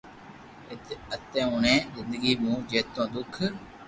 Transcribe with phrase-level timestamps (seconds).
[1.11, 3.35] ھتي اوڻي زندگي مون جيتو دوک